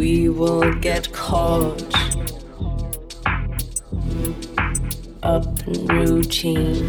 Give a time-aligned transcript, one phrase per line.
[0.00, 1.82] We will get caught
[5.22, 6.88] up in routine.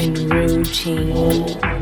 [0.00, 1.73] In routine.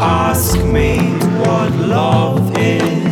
[0.00, 0.98] Ask me
[1.40, 3.07] what love is.